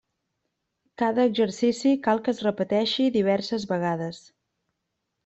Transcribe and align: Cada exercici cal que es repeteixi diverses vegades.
Cada 1.01 1.25
exercici 1.31 1.91
cal 2.07 2.21
que 2.27 2.33
es 2.37 2.41
repeteixi 2.47 3.05
diverses 3.19 3.67
vegades. 3.73 4.23